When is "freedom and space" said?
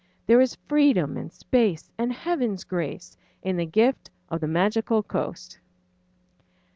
0.67-1.91